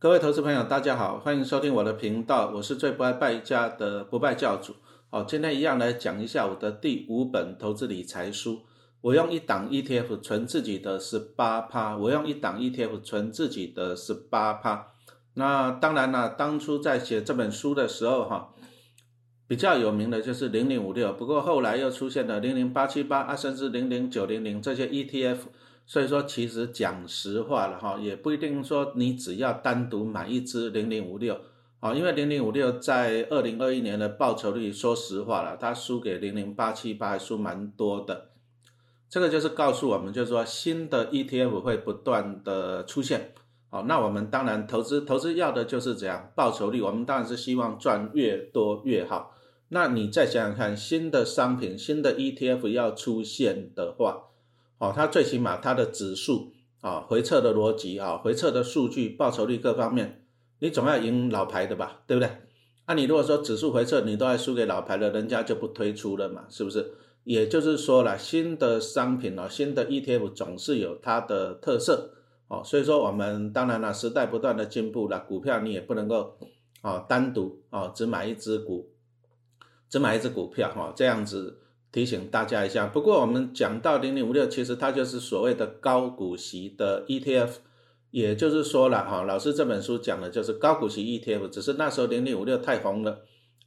[0.00, 4.76] 各位投资朋友，大家好，欢迎收听我的频道，我是最不爱败家的不败教主。
[5.10, 8.60] 好，今天一样来讲一下我的第五本投资理财书。
[9.00, 14.92] 我用一档 ETF 存自己的十八趴，我用一档 ETF 存自己的十八趴。
[15.34, 18.54] 那当然了，当初在写这本书的时候，哈，
[19.48, 25.38] 比较有名的就是零零五六，不过后来又出现了零零八七八啊，甚至零零九零零这些 ETF。
[25.90, 31.40] 所以说，其实讲实话了哈，也不一定说你只要单独买一只零零五六
[31.80, 38.32] 啊，因为零零五六在二零二一年的报酬率，说实话了，它输给零零八七八还输蛮多的。
[39.08, 43.32] 这个就是告诉我们，就是说新的 ETF 会不断的出现。
[43.70, 49.34] 好，那我们当然投资投资要的就是怎样报酬率，我们当然是希望赚越多越好。
[49.70, 54.24] 那你再想想看，新的商品、新的 ETF 要出现的话。
[54.78, 60.24] 哦，它最起码它的指数啊，回撤的逻辑啊，回撤的数据、报酬率各方面，
[60.60, 62.30] 你总要赢老牌的吧，对不对？
[62.86, 66.94] 那你如果说指数回撤，你都还输给老牌的，人家就不推出了嘛，是不是？
[67.24, 72.14] 也就是说了，新的商品啊，新的 ETF 总是有它的特色
[72.46, 76.38] 哦，所以说我们当然了，时代不断的进步了，股票你也不能够
[76.80, 78.90] 啊单独啊只买一只股，
[79.90, 81.58] 只买一只股票哈，这样子。
[81.90, 87.48] 提醒大家一下，不过我们讲到零零五六，其实它就是所谓的高股息的 ETF，
[88.10, 93.22] 也就是说了哈，老师这本书讲的就是高股息 ETF，只是那时候零零五六太红了，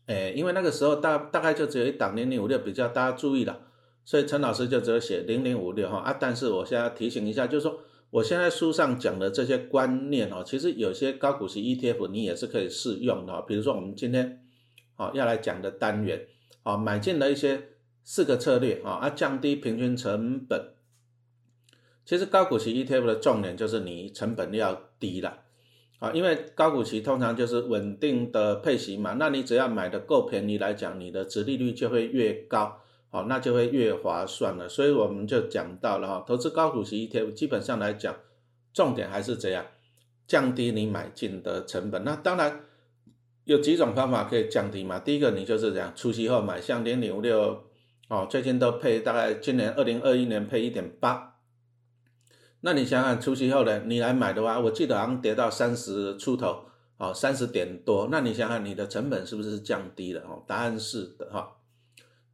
[0.06, 3.60] 哎，因为那个时候大大概就只有一档零零五六比较大家注意了，
[4.06, 7.80] 所以陈老师就只有写零零五六哈啊，但是我现在提醒一下，就是说
[8.12, 14.44] 我现在书上讲的这些观念哦，其实有些高股息 ETF 你也是可以适用的，比如说我们今天
[14.94, 16.28] 好要来讲的单元
[16.62, 17.71] 啊，买进了一些。
[18.04, 20.74] 四个策略啊，啊，降低平均成本。
[22.04, 25.38] 其实高股息 ETF 的重点就是你成本要低了
[26.00, 32.81] 啊，因为高股息通常就是稳定的配息嘛，那你只要买的够便宜来讲，你的值利率就会越高，
[33.12, 34.68] 好，那就会越划算了。
[34.68, 38.16] 所以我们就讲到了哈，投资高股息 ETF 基本上来讲，
[38.74, 39.64] 重点还是这样，
[40.28, 42.04] 降低你买进的成本。
[42.04, 42.66] 那当然
[43.46, 47.71] 有几种方法可以降低嘛，第一个你就是这样，除息后买，像零零五六。
[48.12, 51.38] 哦，最近都配大概今年二零二一年配一点八，
[52.60, 53.84] 那你想想除息后呢？
[53.86, 56.66] 你来买的话，我记得好像跌到三十出头，
[56.98, 58.10] 哦，三十点多。
[58.12, 60.22] 那你想想你的成本是不是降低了？
[60.28, 61.56] 哦，答案是的哈。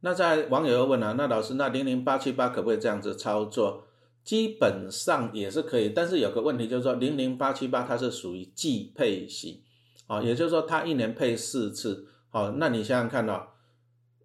[0.00, 3.84] 那在网友又问了，那老师，那零零八七八可不可以这样子操作？
[4.24, 9.62] 基本上也是可以，但是有个问题就是说，零零八七八它是属于季配型，
[10.08, 13.50] 哦，也就是说它一年配四次，哦，那你想想看哦。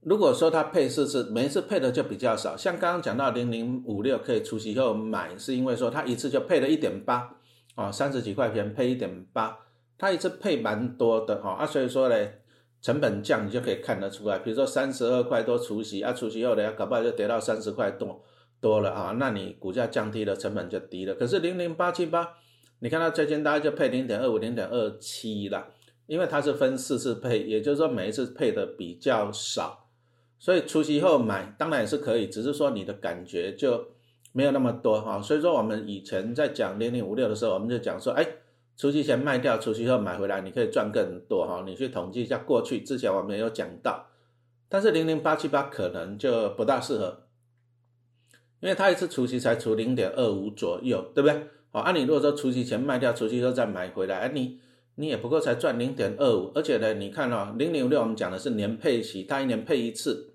[0.05, 7.37] 如果说它配四次，每一次配的就比较少，像刚刚讲到零零五六可以除息后买，是因为说它一次就配了一点八，
[7.75, 9.57] 啊，三十几块钱配一点八，
[9.97, 12.15] 它一次配蛮多的哈，啊，所以说呢，
[12.81, 18.21] 成本降你就可以看得出来，比如说三十二块多除息，啊，除息后呢，搞不好就跌到三十块多
[18.59, 21.15] 多了啊，那你股价降低了，成本就低了。
[21.15, 22.27] 可是零零八七八，
[22.79, 25.67] 你看到最近大概就配零点二五、零点二七了，
[26.07, 29.82] 因为它是分四次配，也就是说每一次配的比较少。
[30.43, 33.81] 所以除息后买当然也是可以，只是说你的感觉就
[34.33, 35.21] 没有那么多哈。
[35.21, 38.27] 所以说我们以前在讲零零五六的时候，我们就讲说，哎，
[38.75, 41.63] 除夕前卖掉，除夕后买回来，你可以赚更多哈。
[41.65, 44.05] 你去统计一下过去，之前我们有讲到，
[44.67, 47.23] 但是零零八七八可能就不大适合，
[48.59, 51.41] 因为它一次除夕才除零点二五左右，对不对？
[51.71, 54.59] 好，按你如果说除夕前卖掉，除夕后再买回来，哎你。
[54.95, 60.32] 你也不过才赚零点二五，而且呢，你看哦，零零五六我们讲的是年配息，它一年配一次，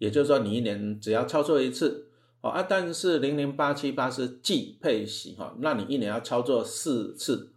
[0.00, 2.08] 也就是说你一年只要操作一次
[2.40, 7.52] 哦啊，但是零零八七八是季配息哈，那你一年要操作四次，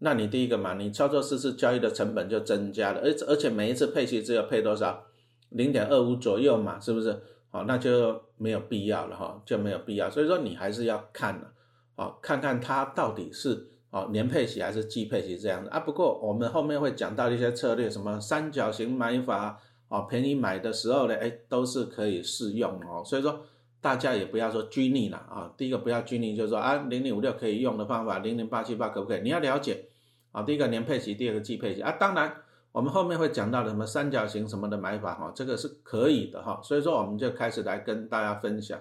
[0.00, 5.04] 那你第一个嘛，你操作四次交易的成本就增加了，而而且每一次配息只有配多少
[5.50, 7.22] 零点二五左右嘛，是不是？
[7.50, 11.52] 好，那就没有必要了哈，就没有必要，所以说你还是要看了，
[11.94, 13.68] 哦，看看它到底是。
[13.90, 15.80] 哦，年配息还是季配息这样的啊？
[15.80, 23.02] 不过我们后面会讲到一些策略，什么三角形买法哦，便宜买的时候呢，哎，都是可以适用哦。
[23.04, 23.46] 所以说
[23.80, 25.52] 大家也不要说拘泥了啊。
[25.56, 29.22] 第一个不要拘泥，就是说啊，零零五六可以用的方法，零零八七八可不可以？
[29.22, 29.86] 你要了解
[30.32, 30.42] 啊。
[30.42, 31.92] 第一个年配息，第二个季配息啊。
[31.92, 32.34] 当然
[32.72, 36.60] 我们后面会讲到的什么三角形什么的买法哈，这个是可以的哈。
[36.62, 38.78] 所以说我们就开始来跟大家分享。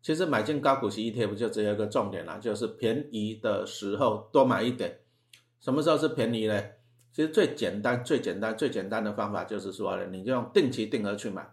[0.00, 4.98] 其实买进高股息 ETF 就只有一个重点啦，就是便宜的时候多买一点。
[5.60, 6.62] 什么时候是便宜呢？
[7.14, 11.48] 其实最简单、最简单、最简单的方法就是说呢，你就用定期定额去买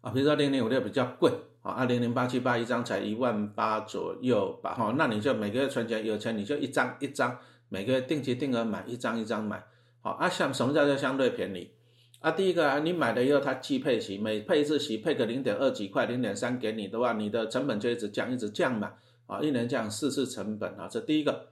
[0.00, 0.10] 啊。
[0.10, 1.30] 比如说零零五六比较贵
[1.62, 7.38] 啊，二零零八七八一张才一万八左右吧，哈，那你就每个月存钱，有钱你就一张一张，
[7.68, 9.64] 每个月定期定额买一张一张买，
[10.00, 11.70] 好，啊，像什么叫做相对便宜？
[12.18, 18.94] 啊，第一个啊，你买了以后它季配息，每配一次息配个零点二几块、零点三给你的话，你的成本就一直降，一直降嘛，
[19.28, 21.46] 啊，一年降四次成本啊，这第一个。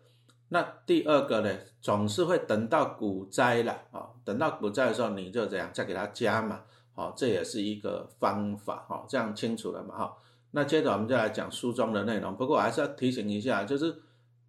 [0.55, 6.61] 那第二个呢，总是会等到股灾了啊，等到股灾的时候，你就这样再给它加嘛，
[6.95, 10.17] 好，这也是一个方法哈，这样清楚了嘛哈。
[10.53, 13.93] 那接着我们就来讲书中的内容，不过我还是要提醒一下，就是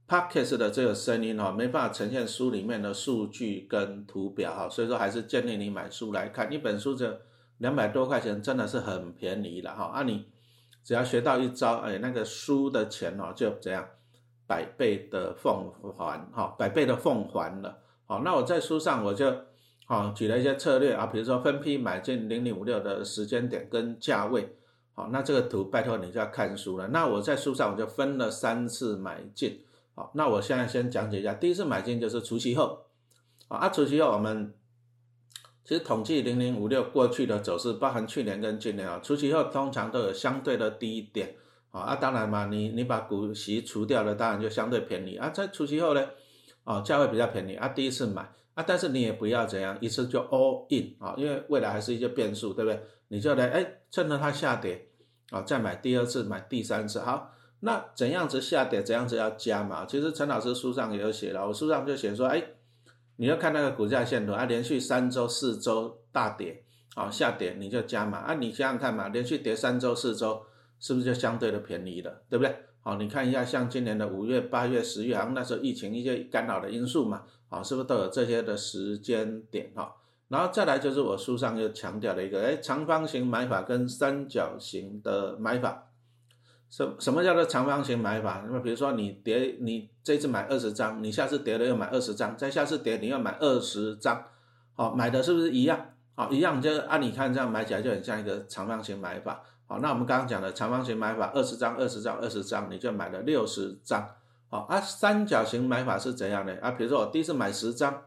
[0.07, 7.19] podcast 的这个声音哈，没办法呈现书里面的数据跟图表哈，所以说还是建议你买书来看，一本书这
[7.57, 10.27] 两百多块钱真的是很便宜了哈，啊你
[10.83, 13.87] 只要学到一招，哎，那个书的钱哦就这样。
[14.47, 19.33] 百倍的奉还，哈，百倍的奉还了，好，那我在书上我就，
[19.85, 24.55] 好举了一些策略啊，比如说分批买进零零五六的时间点跟价位，
[24.93, 26.87] 好，那这个图拜托你就要看书了。
[26.89, 29.61] 那我在书上我就分了三次买进，
[29.95, 32.85] 好，那我现在先讲解一下，第一次买进就是除夕后，
[33.47, 34.53] 啊，除夕后我们
[35.63, 41.35] 其实统计零零五六过去的走势，包含去年跟今年啊，除夕后通常都有相对的低点。
[41.79, 45.29] 啊，当然嘛，你你把股息除掉了，当然就相对便宜啊。
[45.29, 46.07] 在除息后呢，
[46.63, 47.67] 啊，价位比较便宜啊。
[47.67, 48.21] 第一次买
[48.53, 52.81] 啊，但是你也不要怎样一次就 all in 啊，因为未来还是一些变数，对不对？
[53.09, 54.87] 你就来哎，趁着它下跌
[55.31, 56.99] 啊，再买第二次，买第三次。
[56.99, 59.85] 好，那怎样子下跌，怎样子要加嘛？
[59.85, 62.41] 其实陈老师书上也有写了，我书上就写说，哎，
[63.17, 66.63] 你要看那个股价线图啊，连续三周、四周大跌
[66.95, 68.35] 啊，下跌你就加嘛啊。
[68.35, 70.45] 你想想看嘛，连续跌三周、四周。
[70.85, 72.55] 是不是就相对的便宜了，对不对？
[72.81, 79.95] 好，你看一下，像今年的五月、八月、十月，好像那时候疫情一些干扰的因素嘛，好，是不是都有这些的时间点哈？
[80.27, 85.87] 然后再来就是我书上又强调了一个，哎，长方形买法跟三角形的买法，
[86.69, 88.43] 什什么叫做长方形买法？
[88.45, 94.23] 那么比如说你叠，你这次买二十张，你下次叠了又买二十张，再下次叠你要买二十张，
[94.75, 95.93] 好，买的是不是一样？
[96.13, 99.41] 好，一样，就按你看这样买起来就很像一个长方形买法。
[99.67, 104.07] 好，那我们刚刚讲的长方形买法，二十张、二十张、二十张，你就买了六十张。
[104.49, 106.55] 好，啊，三角形买法是怎样的？
[106.61, 108.03] 啊，比如说我第一次买十张，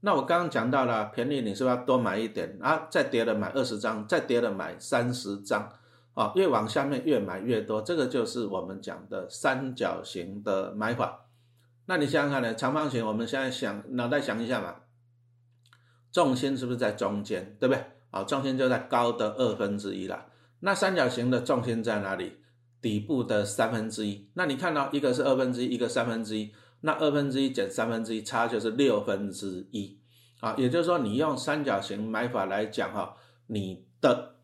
[0.00, 2.86] 那我刚刚讲到了便宜，你是不是要多买一点啊？
[2.90, 5.70] 再跌了买二十张，再跌了买三十张。
[6.14, 11.26] 啊，越往下面越买越多，这个就是我们讲的三角形的买法。
[11.86, 12.54] 那你想想看呢？
[12.54, 14.76] 长方形，我们现在想脑袋想一下嘛，
[16.12, 17.56] 重心是不是在中间？
[17.58, 17.84] 对不对？
[18.10, 20.26] 好，重心就在高的二分之一了。
[20.60, 22.38] 那三角形的重心在哪里？
[22.80, 24.28] 底部的三分之一。
[24.34, 26.52] 那你看到一个是二分之一，一个三分之一，
[26.82, 29.98] 那二分之一减三分之一，差就是六分之一
[30.40, 30.54] 啊。
[30.58, 33.16] 也就是说，你用三角形买法来讲哈，
[33.46, 34.34] 你的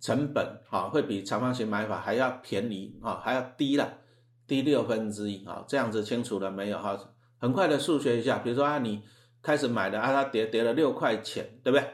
[0.00, 3.98] 成本啊会比长方形买法还要便宜啊，还要低了，
[4.46, 5.62] 低六分之一啊。
[5.68, 6.98] 这样子清楚了没有哈？
[7.38, 9.02] 很快的数学一下，比如说啊，你
[9.42, 11.86] 开始买的啊，它跌跌了六块钱，对不对？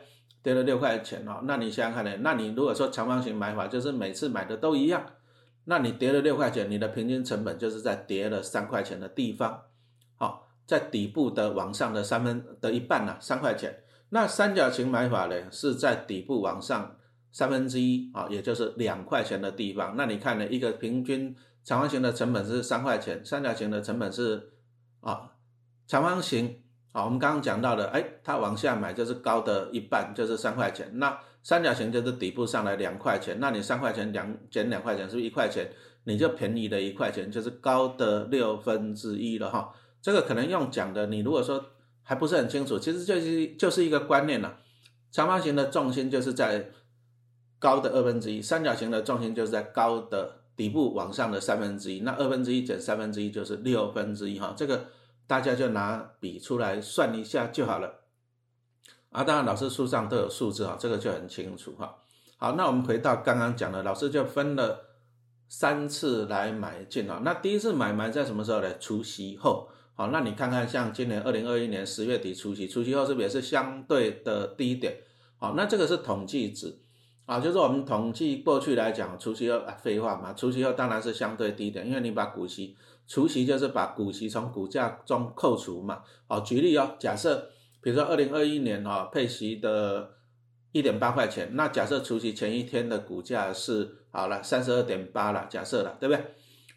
[0.46, 2.18] 跌了六块钱哦，那你想想看呢？
[2.20, 5.04] 那你如果说长方形买法，就是每次买的都一样，
[5.64, 9.62] 那你跌了六块钱，你的平均成本就是在跌了三块钱的地方，
[10.14, 13.82] 好，在底部的往上的三分的一半呢，三块钱。
[14.10, 16.96] 那三角形买法呢，是在底部往上
[17.32, 19.96] 三分之一啊，也就是两块钱的地方。
[19.96, 21.34] 那你看呢，一个平均
[21.64, 24.52] 长方形的成本是三块钱，三角形的成本是
[25.00, 25.32] 啊，
[25.88, 26.62] 长方形。
[26.96, 30.90] 好，我们刚刚讲到的，哎，它往下买就是高的一半，就是三块钱。
[30.94, 35.70] 那三角形就是底部上来两块钱，那你三块钱两减两块钱，是不是一块钱？
[36.04, 39.74] 你就便宜了一块钱，就是高的六分之一了哈。
[40.00, 41.62] 这个可能用讲的，你如果说
[42.02, 44.56] 还不是很清楚，其实就是就是一个观念了。
[45.10, 46.70] 长方形的重心就是在
[47.58, 52.00] 高的二分之一，三角形的重心就是在高的底部往上的三分之一。
[52.00, 54.86] 那二分之一减三分之一就是六分之一哈，这个。
[55.26, 58.00] 大家就拿笔出来算一下就好了，
[59.10, 61.96] 啊，当然老师书上都有数字哈，这个就很清楚哈。
[62.36, 64.80] 好，那我们回到刚刚讲的，老师就分了
[65.48, 67.20] 三次来买进啊。
[67.24, 68.78] 那第一次买买在什么时候呢？
[68.78, 69.68] 除夕后。
[69.98, 74.98] 好，那你看看像今年二零二一年十月底除夕，除夕后是不是也是相对的低点？
[75.38, 76.78] 好，那这个是统计值
[77.26, 82.76] 啊，就是我们统计过去来讲，除夕后啊，废话嘛，除夕后当然是相对低点，因为你把股息。
[83.08, 90.10] 除息就是把股息从股价中扣除嘛，好，举例哦，假设比如说二零二一年哈配息的
[90.72, 96.24] 一点八块钱，那假设除息前一天的股价是好了三十二点八了，假设了，对不对？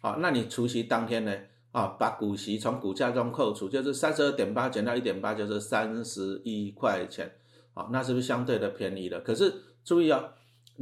[0.00, 1.36] 好，那你除息当天呢，
[1.72, 7.28] 啊，把股息从股价中扣除，就是三十二点八减到一点八就是三十一块钱，
[7.74, 9.20] 好，那是不是相对的便宜了？
[9.20, 9.52] 可是
[9.84, 10.28] 注意哦，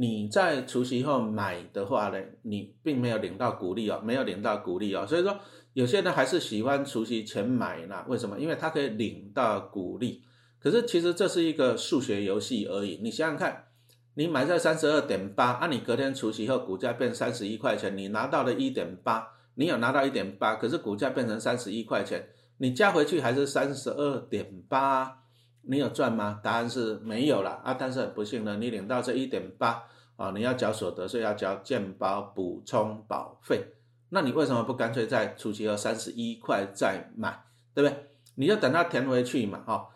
[0.01, 5.37] 你在除夕后买的话呢，你并没有领到股利哦，没有领到股利哦，所以说
[5.73, 8.39] 有些人还是喜欢除夕前买呢，为什么？
[8.39, 10.23] 因为他可以领到股利。
[10.57, 13.65] 可是其实这是一个数学游戏而已，你想想看，
[14.13, 22.29] 你买在三十二点八，啊，你隔天除夕后股价变三十一块钱，你拿到了一点八，你有拿到一点八，可是股价变成三十一块钱，
[22.59, 25.23] 你加回去还是三十二点八，
[25.61, 26.39] 你有赚吗？
[26.43, 27.75] 答案是没有了啊！
[27.77, 29.83] 但是很不幸呢，你领到这一点八
[30.15, 33.73] 啊，你要缴所得税，要缴健保补充保费，
[34.09, 38.09] 那你为什么不干脆在除夕后三十一块再买，对不对？
[38.35, 39.89] 你就等它填回去嘛，哈。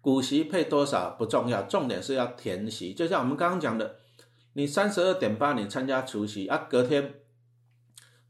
[0.00, 2.94] 股息配多少不重要，重点是要填息。
[2.94, 3.96] 就像我们刚刚讲的，
[4.52, 7.14] 你三十二点八，你参加除息啊，隔天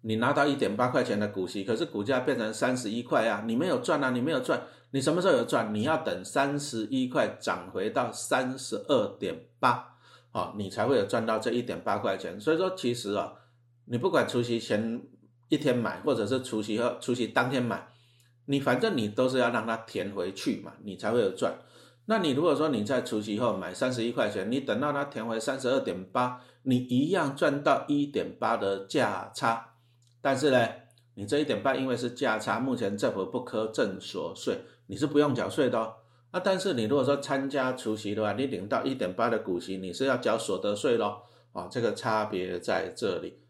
[0.00, 4.62] 你拿到一点八块钱的股息，可是股价变成三十一块啊，你没有赚啊，你没有赚，
[4.96, 5.74] 你什么时候有赚？
[5.74, 9.98] 你要等三十一块涨回到三十二点八，
[10.32, 12.40] 啊，你才会有赚到这一点八块钱。
[12.40, 13.34] 所以说，其实啊，
[13.84, 15.02] 你不管除夕前
[15.50, 17.88] 一天买，或者是除夕后除夕当天买。
[18.46, 21.52] 你反正你都是要让它填回去嘛，你才会有赚。
[22.06, 29.74] 那你如果说你在除夕后买三十一块钱，你等到它填回三十二点八，你一样赚到一点八的价差。
[30.22, 30.66] 但是呢，
[31.16, 35.94] 你这一点八因为是价差，目前政府不科正所税，你是不用缴税的哦。
[36.30, 41.22] 啊，但是你如果说参加除夕的话，你领到一点八的股息，你是要缴所得税咯。
[41.52, 43.40] 啊，这个差别在这里。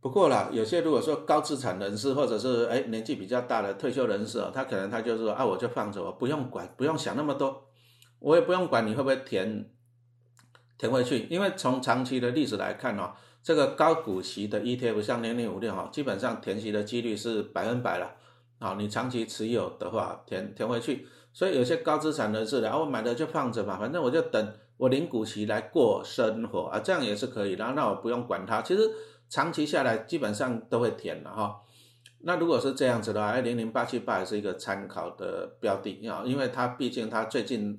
[0.00, 7.68] 不过啦，有些如果说高资产人士或者是哎年纪比较大的退休人士哦，他可能他就说啊，我就放着，我不用管，不用想那么多，
[8.20, 9.68] 我也不用管你会不会填
[10.78, 18.14] 填回去，因为从长期的历史来看哦，这个高股息的 ETF 像零零五六哈，基本上填息的几率是百分百了
[18.58, 28.90] 啊，你长期持有的话填填回去，所以有些高资产人士的啊，我买的就放着吧，反正我就等我领股息来过生活啊，这样也是可以的，那我不用管它，其实。
[29.30, 31.60] 长期下来基本上都会填了哈，
[32.20, 37.78] 那如果是这样子的话，零零八七八是一个参考的标的啊，因为它毕竟它最近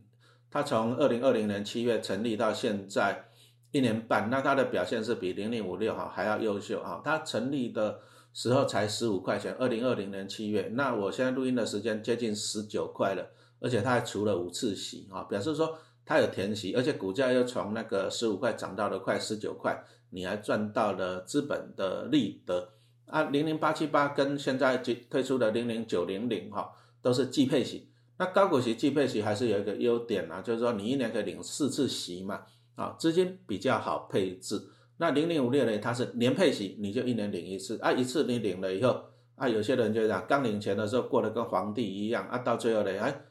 [0.51, 3.29] 它从二零二零年七月成立到现在
[3.71, 7.01] 一年半，那它的表现是比零零五六哈还要优秀啊。
[7.03, 8.00] 它成立的
[8.39, 19.84] 时候才十五块钱，二零二零年七月，那我现在录音的时间接近十九块了，而且它还除了五次息啊，表示说它有填息，而且股价又从那个十五块涨到了快十九块。
[20.12, 22.69] 你还赚到了资本的利得
[23.05, 23.24] 啊！
[23.24, 27.91] 零零八七八跟现在推出的零零九零零哈，都是季配息。
[28.17, 32.41] 那高股息季配息还是有一个优点啊，就是说你一年可以领四次息嘛，
[32.75, 34.60] 啊，资金比较好配置。
[35.01, 39.01] 那零零五六呢，它是年配息，你就一年领一次啊，一次你领了以后
[39.36, 43.22] 啊，有些人就讲刚领钱的时候过得跟皇帝一样啊，到最后呢，哎，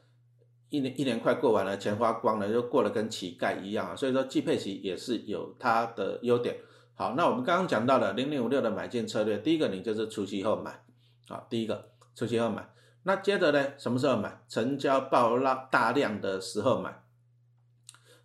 [0.69, 3.95] 一年一年快过完了，钱花光了，就过得跟乞丐一样啊。
[3.95, 6.57] 所以说季配息也是有它的优点。
[6.95, 10.83] 好，那我们刚刚讲到了零零五六的买进策略，第一个你就是除夕后买，
[11.27, 12.67] 啊，第一个除夕后买，
[13.03, 14.41] 那接着呢，什么时候买？
[14.49, 17.03] 成交爆拉大量的时候买。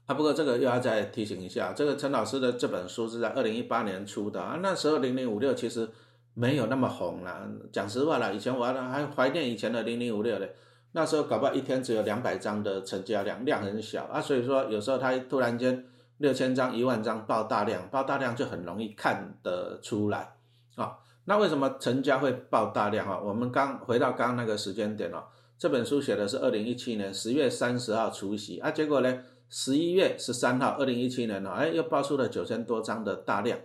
[0.06, 5.88] 啊，不过这个又要再提醒一下，这个陈老师的这本书是在二零一八年出的啊，那时候零零五六其实
[6.34, 10.48] 没有那么红了，讲实话了，以前我还怀念以前的零零五六的，
[10.92, 15.84] 那时候搞不好一天只有两百张的成交量，量很小啊，所以说有时候它突然间。
[16.18, 20.36] 六千张、一万张爆大量，爆大量就很容易看得出来
[20.76, 20.96] 啊。
[21.24, 23.18] 那为什么成交会爆大量啊？
[23.18, 25.24] 我们刚回到刚刚那个时间点哦，
[25.58, 33.58] 这本书写的是二零一七年十月三十号除夕啊，结果呢，十一月十三号，二零一七年呢，哎，又爆出了九千多张的大量。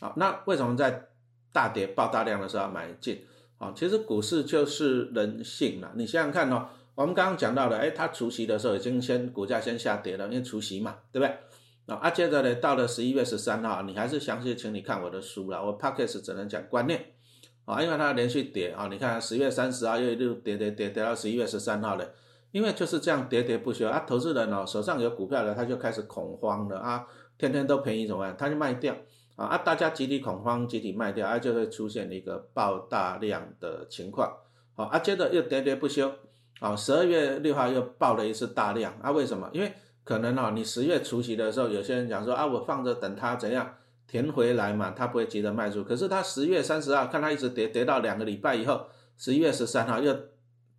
[0.00, 1.08] 好，那为什么在
[1.52, 3.24] 大跌爆大量的时候买进？
[3.58, 5.92] 啊，其实股市就是人性了。
[5.94, 11.36] 你想想看哦，我们刚刚讲到的，哎，它除夕的时候已经先股价先下跌了，因为除夕嘛，对不对？
[11.86, 15.64] 啊，接着呢，到了十一月十三号，你还是详细请你看我的书了。
[15.64, 17.12] 我 p o c k e t 只能讲观念
[17.64, 22.10] 啊，因为它连续跌啊，你看十月三十号又一路跌跌跌跌到十一月十三号了，
[22.54, 24.04] 因为就是这样喋喋不休啊。
[24.06, 27.04] 投资人哦，手上有股票的他就开始恐慌了啊，
[27.36, 28.36] 天天都便宜怎么办？
[28.38, 28.94] 他就卖掉
[29.34, 34.32] 啊啊，大家集体恐慌，集体卖掉啊，就会出现一个爆大量的情况。
[34.76, 36.12] 好啊，接着又喋喋不休
[36.60, 39.50] 啊，十二月六号又爆了一次大量啊，为什么？
[39.52, 39.72] 因为
[40.04, 43.74] 可能哦，你十月除夕的时候，有些人讲说啊，我放着等它怎样
[44.06, 45.82] 填回来嘛，他不会急着卖出。
[45.82, 48.86] 可是他十月三十号看它一直跌，跌到两个礼拜以后，
[49.18, 50.14] 十一月十三号又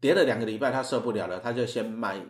[0.06, 2.24] 跌了两个礼拜，他受不了了，他就先卖，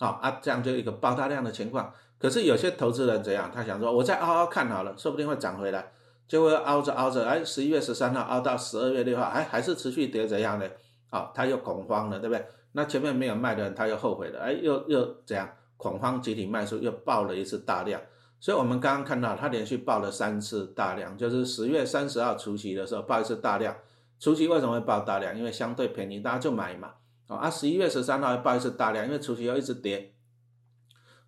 [0.00, 1.92] 好啊，这样就一个爆大量的情况。
[2.18, 5.92] 可是有些投资人怎样，他想说，我再熬熬看好了，说不定会涨回来，
[6.26, 10.68] 就会熬着熬着，哎，十一月十三号熬到十二月六号，哎，还是持续跌怎样呢？
[11.08, 12.44] 好，他又恐慌了，对不对？
[12.72, 15.48] 那前面没有卖的人，他又后悔了，哎，又又怎样？
[15.76, 18.00] 恐慌集体卖出，又爆了一次大量，
[18.40, 23.76] 所以我们刚刚看到他连续报了三次大量，就是十月三十号除夕的时候报一次大量。
[24.20, 25.36] 除夕为什么会报大量？
[25.36, 26.92] 因为相对便宜，大家就买嘛。
[27.26, 30.14] 啊，十一月十三号报一次大量，因为除夕又一直跌，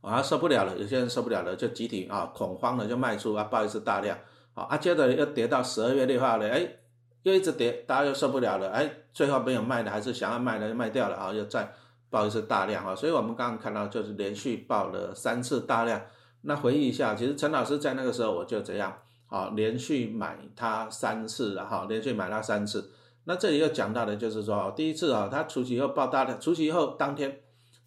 [0.02, 4.18] 啊受不了了，有些人受不了了，就集体啊恐慌了就卖出啊，报一次大量。
[4.52, 6.66] 好啊，接着又跌到十二月六号了，哎，
[7.22, 11.72] 又一直跌，大家又受不了了，哎，最后没有卖的，还是想要卖的就卖掉了啊，又再
[12.08, 12.94] 报一次大量啊。
[12.94, 16.00] 所以我们刚刚看到就是连续报了三次大量。
[16.42, 18.96] 那回忆一下，其实陈老师在那个时候我就这样，
[19.28, 22.92] 啊，连续买它三次了哈，连续买它三次。
[23.28, 27.40] 那这里又讲到的就是说，第一次啊，它除夕后爆大量，除夕后当天，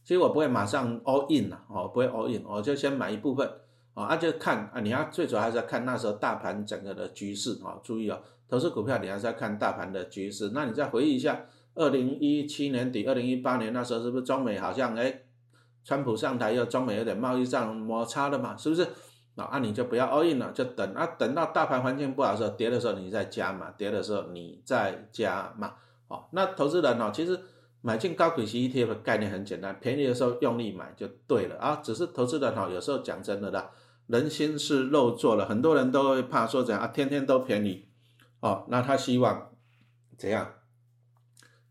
[0.04, 3.50] 其实我不会马上 all in 了，哦，不会 all in，我就先买一部分，
[3.94, 10.52] 啊，就看啊，你要最主要还是要看那时候大盘整个的局势，啊，注意哦，投资股票你还是要看大盘的局势。
[10.54, 15.22] 那你再回忆一下，二零一七年底、二零一八年那时候是不是中美好像哎？
[15.86, 18.86] 川普上台又中美有点贸易上摩擦了嘛，是不是？
[19.46, 25.74] 啊，你就不要 all in 了，就等啊，等到大盘环境不好的时候，跌的时候你再加嘛，跌的时候你再加嘛。
[26.08, 27.40] 哦，那投资人哦，其实
[27.82, 31.76] 买进高股息 ETF 概念很简单，便宜的时候用力买就对了啊。
[31.84, 33.70] 只是投资人哦，有时候讲真的啦，
[34.08, 37.88] 人心是肉做的，很多人都会怕说怎样啊，天天都便宜，
[38.40, 39.52] 哦，那他希望
[40.18, 40.54] 怎样？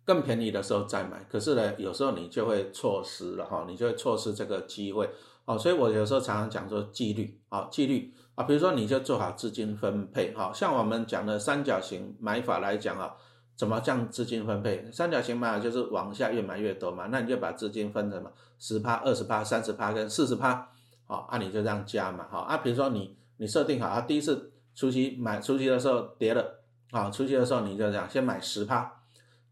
[0.04, 5.10] 更便宜的时候再买，可是呢，有时候你就会错失了哈，你就会错失这个机会
[5.48, 5.58] 哦。
[5.58, 13.14] 所以我有时候常常讲说纪律啊，纪律啊，比如说你就做好资金分配，好像我们讲的三角形买法来讲啊，
[13.56, 14.88] 怎么降资金分配？
[14.92, 20.68] 三角形买法就是往下越买越多嘛，那你就把资金分成嘛，十趴、二十趴、三十趴跟四十趴，
[21.06, 26.60] 好，啊你就这样加嘛，好啊，比如说你你设定好啊，第一次初期买初期的时候跌了
[26.92, 28.94] 啊，初期的时候你就这样先买十趴。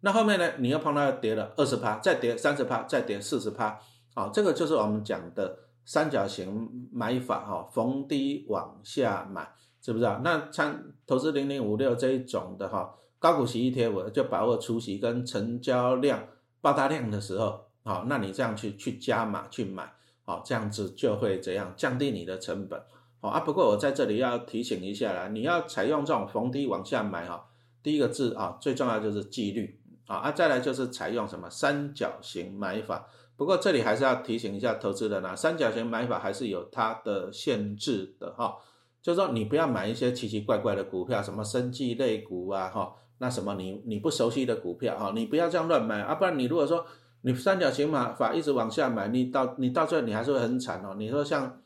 [0.00, 0.52] 那后面呢？
[0.58, 3.80] 你又碰到跌了二十趴，再跌三十趴，再跌四十趴，
[4.14, 9.49] 啊，这个就是我们讲的三角形买法哈，逢低往下买，
[9.81, 10.21] 知不知道？
[10.25, 16.26] 那像投资零零五六这一种的哈，高股息 ETF 就把握除息跟成交量
[16.61, 19.90] 爆大量的时候，好，那你这样去去加码去买，
[20.25, 22.83] 好，这样子就会怎样降低你的成本，
[23.20, 23.40] 好啊。
[23.40, 27.46] 不过我在这里要提醒一下啦，你要采用这种逢低往下买哈，
[27.83, 29.81] 第一个字啊，最重要就是纪律。
[30.09, 33.09] 啊啊，再来就是采用什么三角形买法。
[33.37, 38.57] 不过这里还是要提醒一下投资人啊，三角形买法还是有它的限制的哈。
[39.03, 46.14] 就是说你不要买一些奇奇怪怪的股票，什么生技类股啊哈，那什么你你不熟悉的股票哈，你不要这样乱买啊。
[46.16, 46.85] 不然你如果说
[47.20, 50.94] 你三角形买法一直往下买，你到你到最后你还是会很惨哦。
[50.99, 51.62] 你说像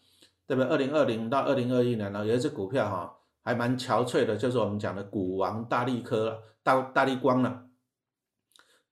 [0.46, 0.70] 对不对？
[0.70, 7.66] 二零二零到二零二一年呢，有一只股票哈，还蛮憔悴的，就是我们讲的股王大力科大大力光了。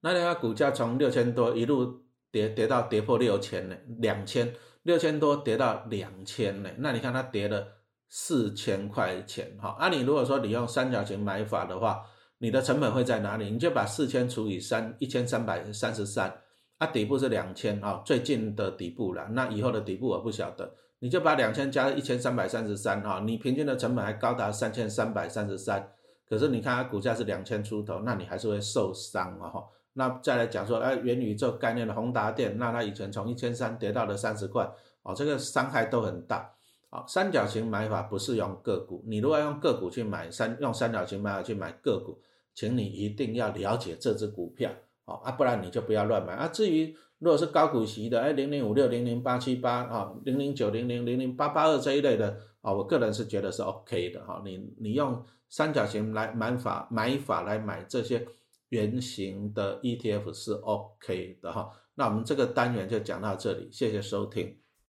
[0.01, 7.67] 那它股价从六千多一路跌跌到跌破六千呢，两千六千多跌到两千呢，那你看它跌了
[8.09, 9.77] 四千块钱哈。
[9.79, 12.03] 啊，你如果说你用三角形买法的话，
[12.39, 13.51] 你的成本会在哪里？
[13.51, 16.41] 你就把四千除以三，一千三百三十三，
[16.79, 19.27] 啊，底部是两千啊，最近的底部了。
[19.33, 25.93] 那以后的底部我不晓得，你就把两千加一千三百三十三哈，你平均的成本还高达三千三百三十三，
[26.29, 29.65] 可是你看它股价是两千出头，那你还是会受伤啊哈。
[29.99, 34.71] 那再来讲说，哎，元宇宙概念的宏达电，那它以前从一千三跌到了三十块，
[35.03, 36.49] 哦，这个伤害都很大，
[36.89, 42.17] 啊，三角形买法不是用个股，你如果用个股去买三，用三角形买法去买个股，
[42.55, 44.71] 请你一定要了解这只股票，
[45.05, 46.47] 哦，啊，不然你就不要乱买啊。
[46.47, 58.25] 至于如果是高股息的，哎，零零五六、零零八七八啊、零零九零零、零零八八二这一类的，啊，我个人是觉得是 OK 的，哈，你你用三角形来买法买法来买这些。
[58.71, 64.59] 圆形的 ETF 是 OK 的哈，那我们这个单元就讲到这里，谢谢收听。